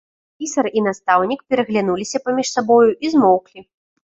[0.43, 3.59] Пісар і настаўнік пераглянуліся паміж сабою і змоўклі.